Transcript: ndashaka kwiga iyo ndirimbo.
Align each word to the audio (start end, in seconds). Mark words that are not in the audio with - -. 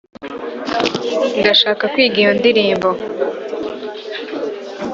ndashaka 1.39 1.83
kwiga 1.93 2.17
iyo 2.23 2.31
ndirimbo. 2.39 2.89